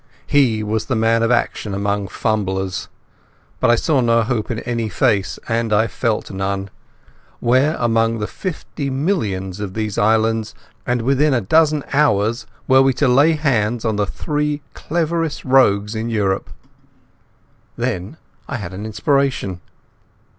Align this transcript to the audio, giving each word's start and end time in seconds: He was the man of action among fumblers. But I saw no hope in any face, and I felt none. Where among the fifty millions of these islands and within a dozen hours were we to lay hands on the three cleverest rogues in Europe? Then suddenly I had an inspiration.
He 0.25 0.63
was 0.63 0.87
the 0.87 0.95
man 0.95 1.21
of 1.21 1.29
action 1.29 1.75
among 1.75 2.07
fumblers. 2.07 2.87
But 3.59 3.69
I 3.69 3.75
saw 3.75 4.01
no 4.01 4.23
hope 4.23 4.49
in 4.49 4.57
any 4.61 4.89
face, 4.89 5.37
and 5.47 5.71
I 5.71 5.85
felt 5.85 6.31
none. 6.31 6.71
Where 7.39 7.75
among 7.77 8.17
the 8.17 8.25
fifty 8.25 8.89
millions 8.89 9.59
of 9.59 9.75
these 9.75 9.99
islands 9.99 10.55
and 10.87 11.03
within 11.03 11.35
a 11.35 11.39
dozen 11.41 11.83
hours 11.93 12.47
were 12.67 12.81
we 12.81 12.93
to 12.93 13.07
lay 13.07 13.33
hands 13.33 13.85
on 13.85 13.95
the 13.97 14.07
three 14.07 14.63
cleverest 14.73 15.45
rogues 15.45 15.93
in 15.93 16.09
Europe? 16.09 16.49
Then 17.77 17.93
suddenly 17.93 18.17
I 18.49 18.55
had 18.55 18.73
an 18.73 18.87
inspiration. 18.87 19.61